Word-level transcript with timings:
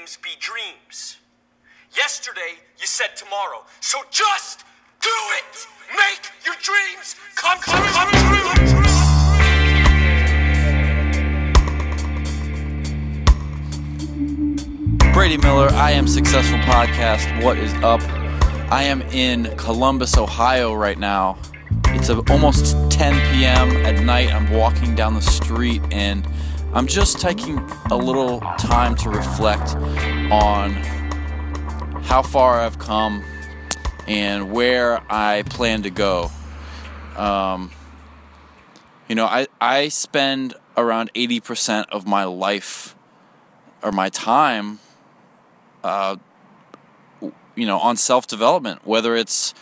dreams 0.00 0.18
be 0.22 0.30
dreams. 0.40 1.18
Yesterday, 1.94 2.56
you 2.78 2.86
said 2.86 3.16
tomorrow. 3.16 3.64
So 3.80 3.98
just 4.10 4.64
do 5.02 5.10
it! 5.36 5.66
Make 5.94 6.30
your 6.46 6.54
dreams 6.62 7.16
come 7.36 7.58
true! 7.60 7.74
Brady 15.12 15.36
Miller, 15.36 15.68
I 15.72 15.90
am 15.90 16.08
Successful 16.08 16.58
Podcast. 16.60 17.44
What 17.44 17.58
is 17.58 17.74
up? 17.82 18.00
I 18.72 18.84
am 18.84 19.02
in 19.02 19.54
Columbus, 19.58 20.16
Ohio 20.16 20.72
right 20.72 20.98
now. 20.98 21.36
It's 21.88 22.08
almost 22.08 22.74
10 22.90 23.12
p.m. 23.32 23.84
at 23.84 24.02
night. 24.02 24.32
I'm 24.32 24.50
walking 24.50 24.94
down 24.94 25.12
the 25.12 25.20
street 25.20 25.82
and 25.90 26.26
I'm 26.72 26.86
just 26.86 27.18
taking 27.18 27.58
a 27.90 27.96
little 27.96 28.38
time 28.56 28.94
to 28.96 29.10
reflect 29.10 29.74
on 30.30 30.70
how 32.04 32.22
far 32.22 32.60
I've 32.60 32.78
come 32.78 33.24
and 34.06 34.52
where 34.52 35.02
I 35.12 35.42
plan 35.42 35.82
to 35.82 35.90
go. 35.90 36.30
Um, 37.16 37.72
you 39.08 39.16
know, 39.16 39.26
I, 39.26 39.48
I 39.60 39.88
spend 39.88 40.54
around 40.76 41.12
80% 41.14 41.86
of 41.90 42.06
my 42.06 42.22
life 42.22 42.94
or 43.82 43.90
my 43.90 44.08
time, 44.08 44.78
uh, 45.82 46.18
you 47.20 47.66
know, 47.66 47.78
on 47.78 47.96
self 47.96 48.28
development, 48.28 48.86
whether 48.86 49.16
it's 49.16 49.54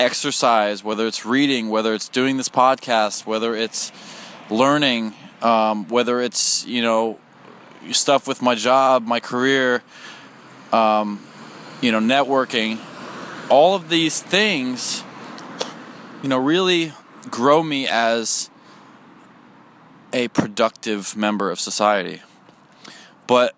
exercise, 0.00 0.82
whether 0.82 1.06
it's 1.06 1.24
reading, 1.24 1.68
whether 1.68 1.94
it's 1.94 2.08
doing 2.08 2.38
this 2.38 2.48
podcast, 2.48 3.24
whether 3.24 3.54
it's 3.54 3.92
learning, 4.50 5.14
um, 5.42 5.86
whether 5.88 6.20
it's, 6.20 6.66
you 6.66 6.82
know, 6.82 7.18
stuff 7.92 8.26
with 8.28 8.42
my 8.42 8.54
job, 8.54 9.06
my 9.06 9.20
career, 9.20 9.82
um, 10.72 11.20
you 11.80 11.90
know, 11.92 12.00
networking, 12.00 12.78
all 13.48 13.74
of 13.74 13.88
these 13.88 14.22
things, 14.22 15.02
you 16.22 16.28
know, 16.28 16.38
really 16.38 16.92
grow 17.30 17.62
me 17.62 17.86
as 17.86 18.50
a 20.12 20.28
productive 20.28 21.16
member 21.16 21.50
of 21.50 21.58
society. 21.58 22.20
But 23.26 23.54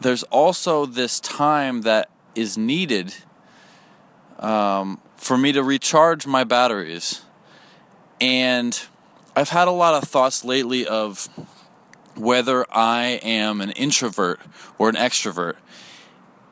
there's 0.00 0.24
also 0.24 0.86
this 0.86 1.20
time 1.20 1.82
that 1.82 2.10
is 2.34 2.58
needed 2.58 3.14
um, 4.38 5.00
for 5.16 5.38
me 5.38 5.52
to 5.52 5.62
recharge 5.62 6.26
my 6.26 6.44
batteries. 6.44 7.22
And 8.20 8.80
I've 9.34 9.48
had 9.48 9.66
a 9.66 9.72
lot 9.72 9.94
of 9.94 10.08
thoughts 10.08 10.44
lately 10.44 10.86
of 10.86 11.28
whether 12.16 12.66
I 12.70 13.20
am 13.22 13.62
an 13.62 13.70
introvert 13.70 14.40
or 14.76 14.90
an 14.90 14.94
extrovert. 14.94 15.56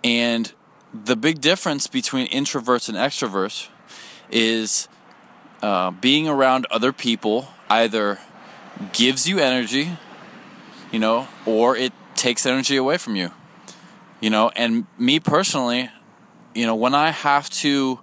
And 0.02 0.50
the 0.94 1.14
big 1.14 1.42
difference 1.42 1.86
between 1.86 2.26
introverts 2.28 2.88
and 2.88 2.96
extroverts 2.96 3.68
is 4.30 4.88
uh, 5.62 5.90
being 5.90 6.26
around 6.26 6.66
other 6.70 6.90
people 6.90 7.48
either 7.68 8.18
gives 8.94 9.28
you 9.28 9.38
energy, 9.38 9.98
you 10.90 10.98
know, 10.98 11.28
or 11.44 11.76
it 11.76 11.92
takes 12.14 12.46
energy 12.46 12.76
away 12.76 12.96
from 12.96 13.14
you. 13.14 13.30
You 14.20 14.30
know, 14.30 14.50
and 14.56 14.86
me 14.98 15.20
personally, 15.20 15.90
you 16.54 16.64
know, 16.64 16.74
when 16.74 16.94
I 16.94 17.10
have 17.10 17.50
to 17.50 18.00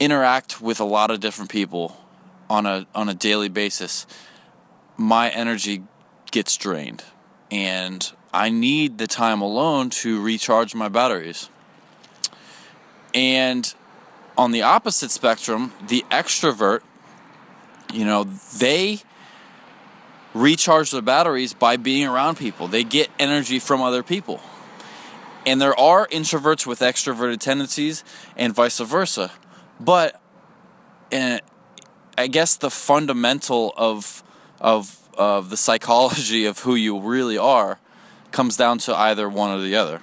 interact 0.00 0.62
with 0.62 0.80
a 0.80 0.84
lot 0.84 1.10
of 1.10 1.20
different 1.20 1.50
people 1.50 1.98
on 2.48 2.66
a 2.66 2.86
on 2.94 3.08
a 3.08 3.14
daily 3.14 3.48
basis, 3.48 4.06
my 4.96 5.28
energy 5.30 5.82
gets 6.30 6.56
drained 6.56 7.04
and 7.50 8.12
I 8.32 8.50
need 8.50 8.98
the 8.98 9.06
time 9.06 9.40
alone 9.40 9.90
to 9.90 10.20
recharge 10.20 10.74
my 10.74 10.88
batteries. 10.88 11.48
And 13.14 13.72
on 14.36 14.50
the 14.50 14.62
opposite 14.62 15.10
spectrum, 15.10 15.72
the 15.86 16.04
extrovert, 16.10 16.80
you 17.92 18.04
know, 18.04 18.24
they 18.24 19.00
recharge 20.34 20.90
their 20.90 21.00
batteries 21.00 21.54
by 21.54 21.76
being 21.76 22.06
around 22.06 22.36
people. 22.36 22.68
They 22.68 22.84
get 22.84 23.08
energy 23.18 23.58
from 23.58 23.80
other 23.80 24.02
people. 24.02 24.40
And 25.46 25.60
there 25.60 25.78
are 25.78 26.06
introverts 26.08 26.66
with 26.66 26.80
extroverted 26.80 27.38
tendencies 27.38 28.04
and 28.36 28.54
vice 28.54 28.80
versa. 28.80 29.30
But 29.80 30.20
uh, 31.12 31.38
I 32.18 32.28
guess 32.28 32.56
the 32.56 32.70
fundamental 32.70 33.74
of 33.76 34.22
of 34.60 34.98
of 35.16 35.50
the 35.50 35.56
psychology 35.56 36.44
of 36.44 36.60
who 36.60 36.74
you 36.74 37.00
really 37.00 37.38
are 37.38 37.78
comes 38.32 38.56
down 38.56 38.78
to 38.78 38.94
either 38.94 39.28
one 39.28 39.50
or 39.50 39.60
the 39.60 39.76
other. 39.76 40.02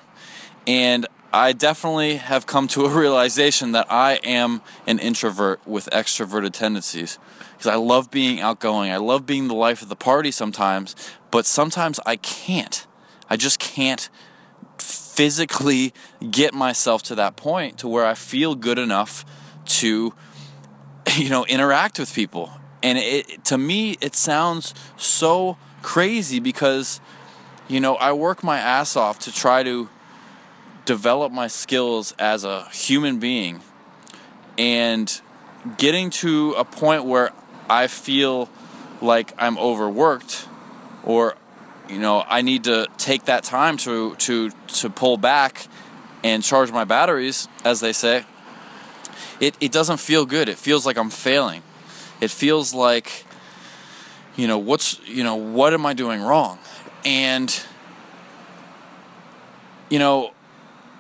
And 0.66 1.07
I 1.31 1.52
definitely 1.53 2.18
have 2.18 2.46
come 2.46 2.68
to 2.69 2.85
a 2.85 2.90
realization 3.02 3.72
that 3.72 3.91
I 3.91 4.13
am 4.23 4.62
an 4.85 5.00
introvert 5.00 5.66
with 5.68 5.90
extroverted 5.91 6.52
tendencies 6.52 7.19
because 7.53 7.68
I 7.68 7.75
love 7.75 8.12
being 8.12 8.40
outgoing. 8.40 8.91
I 8.91 8.97
love 8.97 9.25
being 9.25 9.47
the 9.47 9.56
life 9.56 9.81
of 9.81 9.90
the 9.90 9.96
party 9.96 10.31
sometimes, 10.31 10.96
but 11.31 11.46
sometimes 11.46 12.00
I 12.06 12.18
can't. 12.18 12.85
I 13.29 13.38
just 13.38 13.59
can't 13.59 14.09
physically 14.78 15.94
get 16.29 16.53
myself 16.53 17.03
to 17.03 17.16
that 17.16 17.35
point 17.35 17.78
to 17.79 17.88
where 17.88 18.06
I 18.06 18.13
feel 18.13 18.56
good 18.56 18.79
enough 18.79 19.25
to 19.66 20.13
you 21.18 21.29
know 21.29 21.46
interact 21.46 22.00
with 22.00 22.13
people. 22.13 22.51
And 22.81 22.97
it 22.97 23.46
to 23.46 23.57
me 23.57 23.97
it 24.01 24.16
sounds 24.16 24.74
so 24.97 25.57
crazy 25.81 26.40
because 26.40 27.00
you 27.68 27.79
know, 27.79 27.96
I 27.96 28.12
work 28.13 28.44
my 28.44 28.59
ass 28.59 28.96
off 28.96 29.19
to 29.19 29.34
try 29.34 29.63
to 29.63 29.90
develop 30.85 31.31
my 31.31 31.47
skills 31.47 32.13
as 32.19 32.44
a 32.44 32.68
human 32.69 33.19
being 33.19 33.62
and 34.57 35.22
getting 35.78 36.09
to 36.09 36.53
a 36.53 36.66
point 36.66 37.06
where 37.06 37.31
I 37.69 37.88
feel 37.88 38.50
like 39.02 39.34
I'm 39.38 39.57
overworked 39.57 40.47
or 41.03 41.35
you 41.90 42.00
know 42.00 42.23
I 42.28 42.41
need 42.41 42.66
to 42.66 42.88
take 42.97 43.25
that 43.25 43.44
time 43.44 43.78
to 43.78 44.16
to 44.16 44.50
to 44.50 44.90
pull 44.90 45.18
back 45.18 45.68
and 46.23 46.44
charge 46.44 46.72
my 46.72 46.84
batteries 46.84 47.47
as 47.63 47.79
they 47.79 47.94
say 47.94 48.25
it 49.40 49.56
it 49.60 49.72
doesn't 49.72 50.00
feel 50.00 50.26
good 50.26 50.50
it 50.50 50.58
feels 50.58 50.86
like 50.86 50.98
I'm 50.98 51.10
failing 51.10 51.64
it 52.22 52.32
feels 52.32 52.74
like 52.74 53.26
you 54.36 54.48
know 54.48 54.58
what's 54.58 55.00
you 55.08 55.24
know 55.24 55.36
what 55.36 55.74
am 55.74 55.86
I 55.86 55.94
doing 55.94 56.22
wrong 56.22 56.60
and 57.06 57.64
you 59.90 60.00
know 60.00 60.34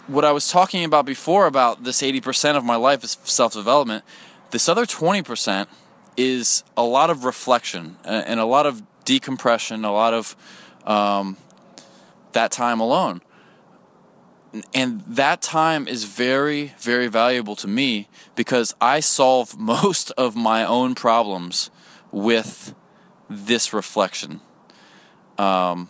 what 0.07 0.25
I 0.25 0.31
was 0.31 0.49
talking 0.49 0.83
about 0.83 1.05
before 1.05 1.47
about 1.47 1.83
this 1.83 2.01
80% 2.01 2.55
of 2.55 2.63
my 2.63 2.75
life 2.75 3.03
is 3.03 3.17
self 3.23 3.53
development. 3.53 4.03
This 4.51 4.69
other 4.69 4.85
20% 4.85 5.67
is 6.15 6.63
a 6.77 6.83
lot 6.83 7.09
of 7.09 7.23
reflection 7.23 7.97
and 8.03 8.39
a 8.39 8.45
lot 8.45 8.65
of 8.65 8.83
decompression, 9.05 9.83
a 9.83 9.91
lot 9.91 10.13
of 10.13 10.35
um, 10.85 11.37
that 12.33 12.51
time 12.51 12.79
alone. 12.79 13.21
And 14.73 15.01
that 15.07 15.41
time 15.41 15.87
is 15.87 16.03
very, 16.03 16.73
very 16.77 17.07
valuable 17.07 17.55
to 17.57 17.67
me 17.67 18.07
because 18.35 18.75
I 18.79 18.99
solve 18.99 19.57
most 19.59 20.11
of 20.11 20.35
my 20.35 20.63
own 20.65 20.95
problems 20.95 21.71
with 22.11 22.75
this 23.29 23.73
reflection. 23.73 24.41
Um, 25.37 25.89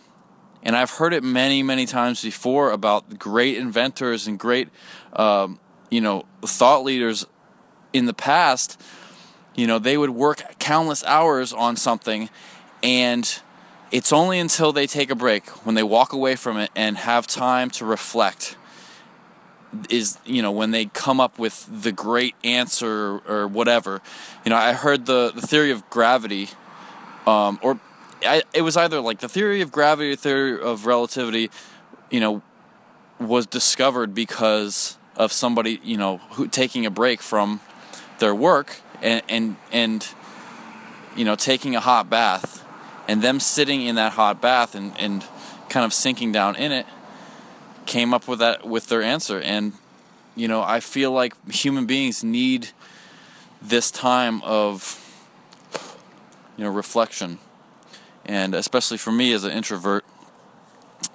and 0.62 0.74
I've 0.74 0.92
heard 0.92 1.12
it 1.12 1.22
many, 1.22 1.62
many 1.62 1.84
times 1.84 2.22
before 2.22 2.70
about 2.70 3.18
great 3.18 3.58
inventors 3.58 4.26
and 4.26 4.38
great, 4.38 4.68
um, 5.12 5.60
you 5.90 6.00
know, 6.00 6.24
thought 6.42 6.84
leaders 6.84 7.26
in 7.92 8.06
the 8.06 8.14
past. 8.14 8.80
You 9.54 9.66
know, 9.66 9.78
they 9.78 9.98
would 9.98 10.10
work 10.10 10.58
countless 10.58 11.04
hours 11.04 11.52
on 11.52 11.76
something, 11.76 12.30
and 12.82 13.40
it's 13.94 14.12
only 14.12 14.40
until 14.40 14.72
they 14.72 14.88
take 14.88 15.08
a 15.08 15.14
break, 15.14 15.46
when 15.64 15.76
they 15.76 15.82
walk 15.84 16.12
away 16.12 16.34
from 16.34 16.56
it 16.56 16.68
and 16.74 16.96
have 16.96 17.28
time 17.28 17.70
to 17.70 17.84
reflect, 17.84 18.56
is 19.88 20.18
you 20.24 20.42
know 20.42 20.50
when 20.50 20.72
they 20.72 20.86
come 20.86 21.20
up 21.20 21.38
with 21.38 21.68
the 21.70 21.92
great 21.92 22.34
answer 22.42 23.18
or 23.18 23.46
whatever. 23.46 24.02
You 24.44 24.50
know, 24.50 24.56
I 24.56 24.72
heard 24.72 25.06
the 25.06 25.30
the 25.32 25.46
theory 25.46 25.70
of 25.70 25.88
gravity, 25.90 26.48
um, 27.24 27.60
or 27.62 27.78
I, 28.26 28.42
it 28.52 28.62
was 28.62 28.76
either 28.76 29.00
like 29.00 29.20
the 29.20 29.28
theory 29.28 29.60
of 29.60 29.70
gravity 29.70 30.10
or 30.10 30.16
theory 30.16 30.60
of 30.60 30.86
relativity, 30.86 31.52
you 32.10 32.18
know, 32.18 32.42
was 33.20 33.46
discovered 33.46 34.12
because 34.12 34.98
of 35.14 35.30
somebody, 35.30 35.78
you 35.84 35.96
know, 35.96 36.18
who 36.32 36.48
taking 36.48 36.84
a 36.84 36.90
break 36.90 37.22
from 37.22 37.60
their 38.18 38.34
work 38.34 38.80
and 39.00 39.22
and 39.28 39.56
and 39.70 40.08
you 41.14 41.24
know, 41.24 41.36
taking 41.36 41.76
a 41.76 41.80
hot 41.80 42.10
bath 42.10 42.63
and 43.08 43.22
them 43.22 43.40
sitting 43.40 43.82
in 43.82 43.96
that 43.96 44.12
hot 44.12 44.40
bath 44.40 44.74
and, 44.74 44.92
and 44.98 45.24
kind 45.68 45.84
of 45.84 45.92
sinking 45.92 46.32
down 46.32 46.56
in 46.56 46.72
it 46.72 46.86
came 47.86 48.14
up 48.14 48.26
with 48.26 48.38
that 48.38 48.66
with 48.66 48.88
their 48.88 49.02
answer 49.02 49.40
and 49.40 49.72
you 50.36 50.48
know, 50.48 50.62
I 50.62 50.80
feel 50.80 51.12
like 51.12 51.34
human 51.48 51.86
beings 51.86 52.24
need 52.24 52.70
this 53.62 53.90
time 53.90 54.42
of 54.42 55.00
you 56.56 56.64
know, 56.64 56.70
reflection 56.70 57.38
and 58.26 58.54
especially 58.54 58.98
for 58.98 59.12
me 59.12 59.32
as 59.32 59.44
an 59.44 59.52
introvert, 59.52 60.04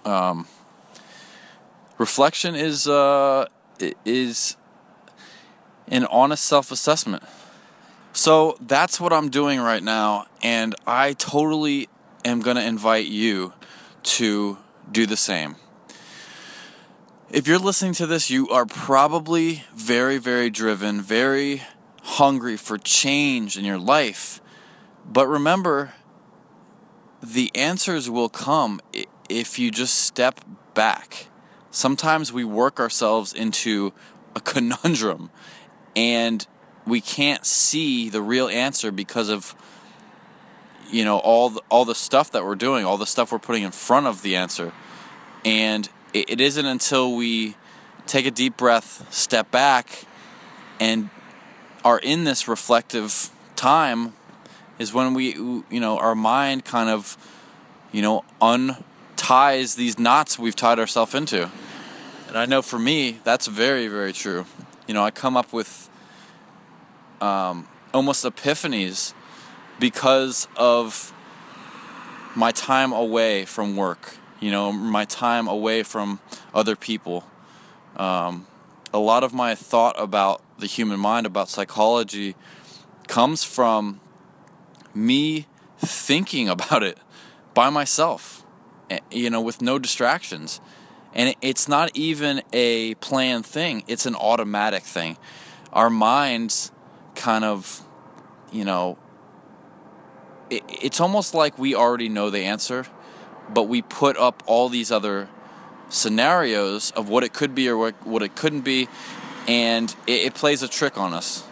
um, 0.06 0.48
reflection 1.98 2.56
is 2.56 2.88
uh, 2.88 3.48
is 4.06 4.56
an 5.88 6.06
honest 6.06 6.46
self-assessment. 6.46 7.24
So 8.20 8.58
that's 8.60 9.00
what 9.00 9.14
I'm 9.14 9.30
doing 9.30 9.62
right 9.62 9.82
now, 9.82 10.26
and 10.44 10.76
I 10.86 11.14
totally 11.14 11.88
am 12.26 12.42
going 12.42 12.58
to 12.58 12.62
invite 12.62 13.06
you 13.06 13.54
to 14.04 14.58
do 14.92 15.06
the 15.06 15.16
same. 15.16 15.56
If 17.30 17.48
you're 17.48 17.58
listening 17.58 17.94
to 17.94 18.06
this, 18.06 18.30
you 18.30 18.50
are 18.50 18.66
probably 18.66 19.64
very, 19.74 20.18
very 20.18 20.50
driven, 20.50 21.02
very 21.02 21.62
hungry 22.04 22.58
for 22.58 22.78
change 22.78 23.58
in 23.58 23.64
your 23.64 23.78
life. 23.80 24.42
But 25.06 25.26
remember, 25.28 25.94
the 27.24 27.50
answers 27.56 28.10
will 28.10 28.28
come 28.28 28.82
if 29.30 29.58
you 29.58 29.72
just 29.72 29.96
step 29.96 30.42
back. 30.74 31.28
Sometimes 31.72 32.34
we 32.34 32.44
work 32.44 32.82
ourselves 32.82 33.32
into 33.32 33.94
a 34.36 34.42
conundrum 34.42 35.32
and 35.96 36.46
we 36.90 37.02
can't 37.02 37.46
see 37.46 38.10
the 38.10 38.22
real 38.22 38.48
answer 38.48 38.92
because 38.92 39.30
of 39.30 39.56
you 40.90 41.06
know 41.06 41.20
all 41.20 41.50
the, 41.50 41.62
all 41.70 41.86
the 41.86 41.96
stuff 41.96 42.32
that 42.32 42.44
we're 42.44 42.56
doing, 42.56 42.86
all 42.86 42.98
the 42.98 43.06
stuff 43.06 43.32
we're 43.32 43.40
putting 43.40 43.64
in 43.64 43.72
front 43.72 44.08
of 44.08 44.22
the 44.22 44.36
answer. 44.36 44.72
And 45.46 45.90
it, 46.14 46.30
it 46.30 46.42
isn't 46.42 46.66
until 46.66 47.16
we 47.16 47.56
take 48.06 48.26
a 48.26 48.32
deep 48.32 48.58
breath, 48.58 49.06
step 49.14 49.52
back 49.52 50.06
and 50.80 51.10
are 51.84 52.00
in 52.00 52.24
this 52.24 52.48
reflective 52.48 53.30
time 53.56 54.14
is 54.78 54.94
when 54.94 55.14
we 55.14 55.34
you 55.34 55.80
know 55.80 55.98
our 55.98 56.16
mind 56.16 56.66
kind 56.66 56.90
of 56.90 57.18
you 57.92 58.02
know 58.02 58.24
unties 58.42 59.76
these 59.76 60.00
knots 60.00 60.40
we've 60.40 60.56
tied 60.56 60.80
ourselves 60.80 61.14
into 61.14 61.50
and 62.28 62.38
i 62.38 62.46
know 62.46 62.62
for 62.62 62.80
me 62.80 63.20
that's 63.24 63.48
very 63.48 63.88
very 63.88 64.14
true 64.14 64.46
you 64.88 64.94
know 64.94 65.04
i 65.04 65.12
come 65.12 65.36
up 65.36 65.52
with 65.52 65.89
um, 67.22 67.68
almost 67.94 68.26
epiphanies 68.26 69.14
because 69.80 70.48
of 70.56 71.14
my 72.36 72.52
time 72.52 72.92
away 72.92 73.46
from 73.46 73.76
work 73.76 74.18
you 74.40 74.52
know 74.52 74.72
my 74.72 75.06
time 75.06 75.48
away 75.48 75.84
from 75.84 76.20
other 76.54 76.76
people 76.76 77.26
um, 77.98 78.46
a 78.94 79.00
lot 79.00 79.24
of 79.24 79.34
my 79.34 79.56
thought 79.56 79.96
about 80.00 80.42
the 80.58 80.66
human 80.66 81.00
mind 81.00 81.26
about 81.26 81.50
psychology 81.50 82.36
comes 83.08 83.44
from 83.44 84.00
me 84.94 85.48
thinking 85.80 86.50
about 86.50 86.84
it 86.84 86.98
by 87.54 87.70
myself, 87.70 88.46
eh, 88.90 89.00
you 89.12 89.30
know, 89.30 89.42
with 89.42 89.62
no 89.62 89.80
distractions. 89.80 90.62
And 91.14 91.36
it's 91.42 91.68
not 91.68 91.90
even 91.96 92.44
a 92.54 92.96
planned 92.96 93.46
thing, 93.46 93.84
it's 93.88 94.06
an 94.06 94.16
automatic 94.16 94.84
thing. 94.84 95.18
Our 95.74 95.90
minds 95.90 96.72
kind 97.20 97.44
of, 97.44 97.84
you 98.52 98.66
know, 98.66 98.98
it, 100.50 100.64
it's 100.68 101.00
almost 101.00 101.34
like 101.34 101.60
we 101.60 101.76
already 101.76 102.10
know 102.10 102.30
the 102.30 102.46
answer, 102.46 102.86
but 103.54 103.64
we 103.64 103.82
put 103.82 104.18
up 104.18 104.42
all 104.46 104.70
these 104.70 104.92
other 104.92 105.30
scenarios 105.90 106.92
of 106.92 107.10
what 107.10 107.24
it 107.24 107.34
could 107.34 107.54
be 107.54 107.68
or 107.68 107.78
what, 107.78 108.08
what 108.08 108.24
it 108.24 108.36
couldn't 108.36 108.62
be, 108.62 108.88
and 109.48 109.96
it, 110.08 110.28
it 110.28 110.34
plays 110.34 110.64
a 110.64 110.68
trick 110.68 110.98
on 110.98 111.14
us. 111.14 111.44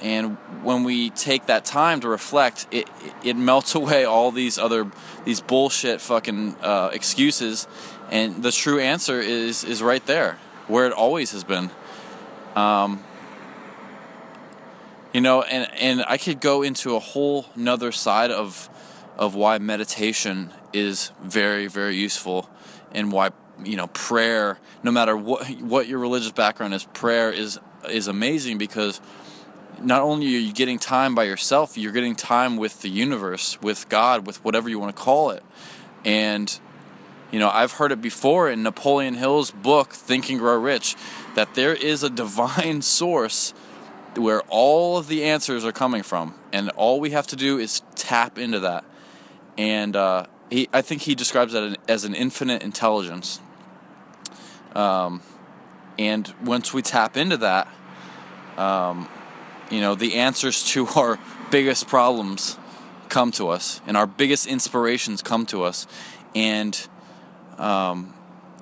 And 0.00 0.36
when 0.62 0.84
we 0.84 1.10
take 1.10 1.46
that 1.46 1.64
time 1.64 2.00
to 2.00 2.08
reflect, 2.08 2.68
it 2.70 2.88
it 3.24 3.36
melts 3.36 3.74
away 3.80 4.04
all 4.04 4.30
these 4.30 4.56
other 4.56 4.90
these 5.24 5.40
bullshit 5.40 6.00
fucking 6.00 6.56
uh, 6.62 6.90
excuses, 6.92 7.66
and 8.10 8.42
the 8.42 8.52
true 8.52 8.78
answer 8.78 9.20
is 9.20 9.64
is 9.64 9.82
right 9.82 10.04
there, 10.06 10.38
where 10.68 10.86
it 10.86 10.92
always 10.92 11.32
has 11.32 11.42
been. 11.42 11.70
Um, 12.54 13.02
you 15.18 15.22
know, 15.22 15.42
and 15.42 15.68
and 15.80 16.04
I 16.06 16.16
could 16.16 16.40
go 16.40 16.62
into 16.62 16.94
a 16.94 17.00
whole 17.00 17.46
nother 17.56 17.90
side 17.90 18.30
of 18.30 18.70
of 19.16 19.34
why 19.34 19.58
meditation 19.58 20.52
is 20.72 21.10
very 21.20 21.66
very 21.66 21.96
useful, 21.96 22.48
and 22.92 23.10
why 23.10 23.30
you 23.64 23.74
know 23.74 23.88
prayer, 23.88 24.60
no 24.84 24.92
matter 24.92 25.16
what 25.16 25.50
what 25.60 25.88
your 25.88 25.98
religious 25.98 26.30
background 26.30 26.72
is, 26.72 26.84
prayer 26.84 27.32
is 27.32 27.58
is 27.90 28.06
amazing 28.06 28.58
because 28.58 29.00
not 29.82 30.02
only 30.02 30.26
are 30.36 30.38
you 30.38 30.52
getting 30.52 30.78
time 30.78 31.16
by 31.16 31.24
yourself, 31.24 31.76
you're 31.76 31.90
getting 31.90 32.14
time 32.14 32.56
with 32.56 32.82
the 32.82 32.88
universe, 32.88 33.60
with 33.60 33.88
God, 33.88 34.24
with 34.24 34.44
whatever 34.44 34.68
you 34.68 34.78
want 34.78 34.94
to 34.94 35.02
call 35.02 35.30
it. 35.30 35.42
And, 36.04 36.60
you 37.32 37.40
know, 37.40 37.50
I've 37.50 37.72
heard 37.72 37.90
it 37.90 38.00
before 38.00 38.48
in 38.48 38.62
Napoleon 38.62 39.14
Hill's 39.14 39.50
book, 39.50 39.94
Think 39.94 40.30
and 40.30 40.38
Grow 40.38 40.58
Rich, 40.60 40.94
that 41.34 41.54
there 41.54 41.74
is 41.74 42.04
a 42.04 42.10
divine 42.10 42.82
source 42.98 43.52
where 44.16 44.42
all 44.48 44.96
of 44.96 45.08
the 45.08 45.24
answers 45.24 45.64
are 45.64 45.72
coming 45.72 46.02
from. 46.02 46.34
And 46.52 46.70
all 46.70 47.00
we 47.00 47.10
have 47.10 47.26
to 47.28 47.36
do 47.36 47.58
is 47.58 47.82
tap 47.94 48.38
into 48.38 48.60
that. 48.60 48.84
And 49.56 49.96
uh, 49.96 50.26
he, 50.50 50.68
I 50.72 50.82
think 50.82 51.02
he 51.02 51.14
describes 51.14 51.52
that 51.52 51.76
as 51.88 52.04
an 52.04 52.14
infinite 52.14 52.62
intelligence. 52.62 53.40
Um, 54.74 55.22
and 55.98 56.32
once 56.44 56.72
we 56.72 56.82
tap 56.82 57.16
into 57.16 57.36
that, 57.38 57.68
um, 58.56 59.08
you 59.70 59.80
know, 59.80 59.94
the 59.94 60.14
answers 60.14 60.64
to 60.70 60.86
our 60.96 61.18
biggest 61.50 61.88
problems 61.88 62.58
come 63.08 63.32
to 63.32 63.48
us, 63.48 63.80
and 63.86 63.96
our 63.96 64.06
biggest 64.06 64.46
inspirations 64.46 65.22
come 65.22 65.46
to 65.46 65.62
us, 65.62 65.86
and 66.34 66.86
um, 67.56 68.12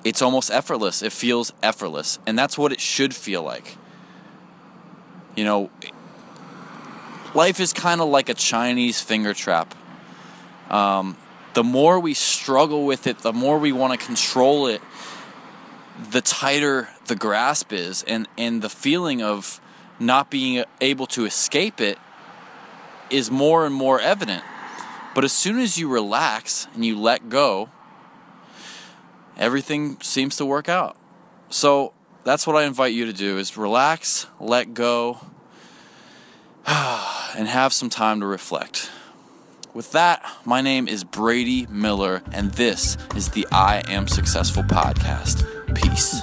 it's 0.05 0.21
almost 0.21 0.49
effortless. 0.49 1.01
It 1.01 1.11
feels 1.11 1.51
effortless, 1.61 2.17
and 2.25 2.39
that's 2.39 2.57
what 2.57 2.71
it 2.71 2.79
should 2.79 3.13
feel 3.13 3.43
like. 3.43 3.77
You 5.37 5.43
know, 5.43 5.69
life 7.35 7.59
is 7.59 7.71
kind 7.71 8.01
of 8.01 8.09
like 8.09 8.27
a 8.27 8.33
Chinese 8.33 8.99
finger 8.99 9.35
trap. 9.35 9.75
Um, 10.67 11.15
the 11.53 11.63
more 11.63 11.99
we 11.99 12.15
struggle 12.15 12.85
with 12.85 13.05
it, 13.05 13.19
the 13.19 13.31
more 13.31 13.59
we 13.59 13.71
want 13.71 13.97
to 13.97 14.03
control 14.03 14.65
it, 14.65 14.81
the 16.09 16.21
tighter 16.21 16.89
the 17.05 17.15
grasp 17.15 17.71
is, 17.71 18.03
and 18.03 18.27
and 18.35 18.63
the 18.63 18.69
feeling 18.69 19.21
of 19.21 19.61
not 19.99 20.31
being 20.31 20.65
able 20.81 21.05
to 21.07 21.25
escape 21.25 21.79
it 21.79 21.99
is 23.11 23.29
more 23.29 23.63
and 23.63 23.75
more 23.75 24.01
evident. 24.01 24.43
But 25.13 25.23
as 25.23 25.33
soon 25.33 25.59
as 25.59 25.77
you 25.77 25.87
relax 25.87 26.67
and 26.73 26.83
you 26.83 26.99
let 26.99 27.29
go, 27.29 27.69
everything 29.37 30.01
seems 30.01 30.35
to 30.37 30.45
work 30.45 30.67
out. 30.67 30.97
So 31.49 31.93
that's 32.27 32.45
what 32.45 32.57
I 32.57 32.65
invite 32.65 32.93
you 32.93 33.05
to 33.05 33.13
do 33.13 33.37
is 33.37 33.55
relax, 33.55 34.27
let 34.37 34.73
go, 34.73 35.21
and 37.37 37.47
have 37.47 37.71
some 37.71 37.89
time 37.89 38.19
to 38.19 38.25
reflect. 38.25 38.91
With 39.73 39.93
that, 39.93 40.25
my 40.43 40.59
name 40.59 40.87
is 40.87 41.05
Brady 41.05 41.65
Miller, 41.69 42.23
and 42.31 42.51
this 42.51 42.97
is 43.15 43.29
the 43.29 43.47
I 43.51 43.83
Am 43.87 44.07
Successful 44.07 44.63
podcast. 44.63 45.45
Peace. 45.75 46.21